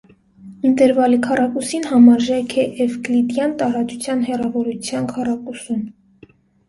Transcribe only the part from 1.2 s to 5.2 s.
քառակուսին համարժեք է էվկլիդյան տարածության հեռավորության